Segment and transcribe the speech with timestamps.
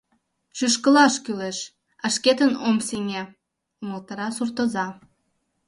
[0.57, 1.57] —Шӱшкылаш кӱлеш,
[2.03, 3.23] а шкетын ом сеҥе,—
[3.81, 4.87] умылтара суртоза.